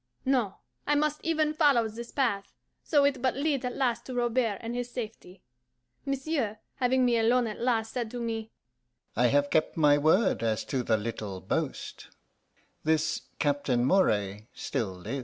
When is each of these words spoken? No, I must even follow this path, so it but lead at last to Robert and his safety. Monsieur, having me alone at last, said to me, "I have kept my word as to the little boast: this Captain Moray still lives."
No, 0.25 0.55
I 0.87 0.95
must 0.95 1.19
even 1.21 1.53
follow 1.53 1.87
this 1.87 2.11
path, 2.11 2.55
so 2.81 3.05
it 3.05 3.21
but 3.21 3.35
lead 3.35 3.63
at 3.63 3.75
last 3.75 4.03
to 4.07 4.15
Robert 4.15 4.57
and 4.61 4.73
his 4.73 4.89
safety. 4.89 5.43
Monsieur, 6.07 6.57
having 6.77 7.05
me 7.05 7.19
alone 7.19 7.45
at 7.45 7.61
last, 7.61 7.93
said 7.93 8.09
to 8.09 8.19
me, 8.19 8.49
"I 9.15 9.27
have 9.27 9.51
kept 9.51 9.77
my 9.77 9.99
word 9.99 10.41
as 10.41 10.65
to 10.69 10.81
the 10.81 10.97
little 10.97 11.39
boast: 11.39 12.07
this 12.83 13.21
Captain 13.37 13.85
Moray 13.85 14.47
still 14.55 14.91
lives." 14.95 15.19